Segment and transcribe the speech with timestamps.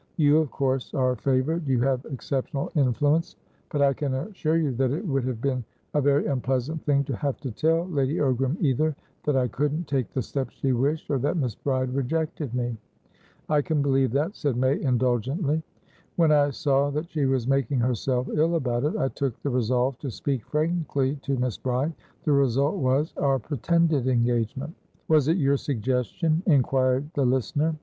[0.17, 1.67] "You, of course, are favoured.
[1.67, 3.35] You have exceptional influence.
[3.69, 7.15] But I can assure you that it would have been a very unpleasant thing to
[7.17, 8.95] have to tell Lady Ogram either
[9.25, 12.77] that I couldn't take the step she wished, or that Miss Bride rejected me."
[13.47, 15.61] "I can believe that," said May indulgently.
[16.15, 19.99] "When I saw that she was making herself ill about it, I took the resolve
[19.99, 21.93] to speak frankly to Miss Bride.
[22.23, 24.73] The result wasour pretended engagement."
[25.07, 27.75] "Was it your suggestion?" inquired the listener.